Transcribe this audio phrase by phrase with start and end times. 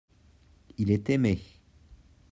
[0.79, 1.39] il est aimé.